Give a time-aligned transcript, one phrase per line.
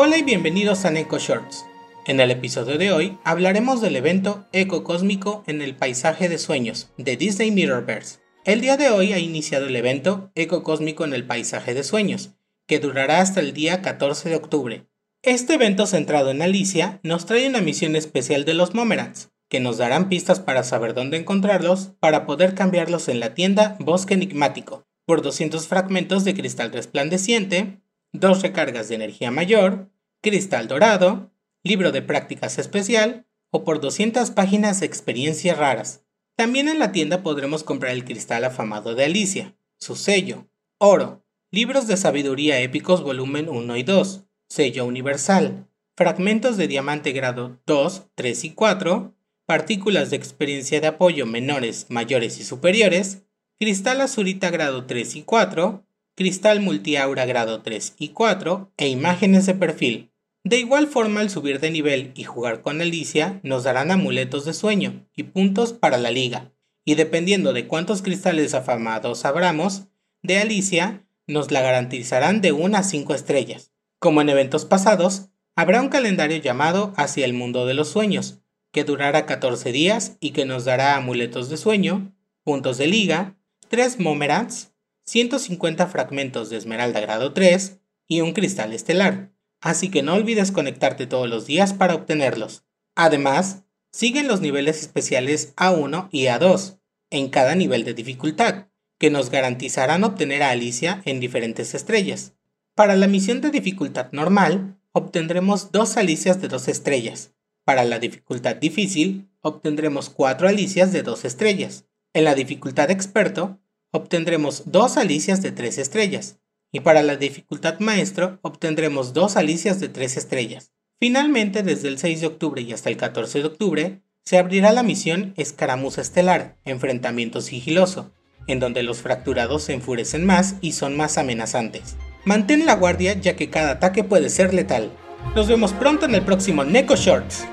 [0.00, 1.66] Hola y bienvenidos a Neko Shorts.
[2.06, 6.92] En el episodio de hoy hablaremos del evento Eco Cósmico en el Paisaje de Sueños
[6.98, 8.20] de Disney Mirrorverse.
[8.44, 12.30] El día de hoy ha iniciado el evento Eco Cósmico en el Paisaje de Sueños,
[12.68, 14.86] que durará hasta el día 14 de octubre.
[15.22, 19.78] Este evento centrado en Alicia nos trae una misión especial de los Momerans, que nos
[19.78, 25.22] darán pistas para saber dónde encontrarlos para poder cambiarlos en la tienda Bosque Enigmático por
[25.22, 27.80] 200 fragmentos de cristal resplandeciente,
[28.20, 29.90] dos recargas de energía mayor,
[30.20, 31.30] cristal dorado,
[31.62, 36.04] libro de prácticas especial o por 200 páginas de experiencias raras.
[36.36, 41.86] También en la tienda podremos comprar el cristal afamado de Alicia, su sello, oro, libros
[41.86, 48.44] de sabiduría épicos volumen 1 y 2, sello universal, fragmentos de diamante grado 2, 3
[48.44, 49.14] y 4,
[49.46, 53.24] partículas de experiencia de apoyo menores, mayores y superiores,
[53.58, 55.84] cristal azurita grado 3 y 4,
[56.18, 60.10] cristal multiaura grado 3 y 4 e imágenes de perfil.
[60.42, 64.52] De igual forma, al subir de nivel y jugar con Alicia, nos darán amuletos de
[64.52, 66.50] sueño y puntos para la liga.
[66.84, 69.84] Y dependiendo de cuántos cristales afamados abramos,
[70.24, 73.70] de Alicia, nos la garantizarán de 1 a 5 estrellas.
[74.00, 78.40] Como en eventos pasados, habrá un calendario llamado Hacia el Mundo de los Sueños,
[78.72, 83.36] que durará 14 días y que nos dará amuletos de sueño, puntos de liga,
[83.68, 84.72] 3 Momerats,
[85.08, 91.06] 150 fragmentos de esmeralda grado 3 y un cristal estelar, así que no olvides conectarte
[91.06, 92.64] todos los días para obtenerlos.
[92.94, 98.66] Además, siguen los niveles especiales A1 y A2 en cada nivel de dificultad,
[98.98, 102.34] que nos garantizarán obtener a Alicia en diferentes estrellas.
[102.74, 107.32] Para la misión de dificultad normal, obtendremos dos Alicias de 2 estrellas.
[107.64, 111.86] Para la dificultad difícil, obtendremos 4 Alicias de 2 estrellas.
[112.12, 113.58] En la dificultad experto,
[113.90, 116.38] obtendremos dos alicias de 3 estrellas,
[116.72, 120.72] y para la dificultad maestro obtendremos dos alicias de 3 estrellas.
[121.00, 124.82] Finalmente, desde el 6 de octubre y hasta el 14 de octubre, se abrirá la
[124.82, 128.12] misión Escaramuza Estelar, Enfrentamiento Sigiloso,
[128.46, 131.96] en donde los fracturados se enfurecen más y son más amenazantes.
[132.24, 134.90] Mantén la guardia ya que cada ataque puede ser letal.
[135.34, 137.46] Nos vemos pronto en el próximo Neko Shorts.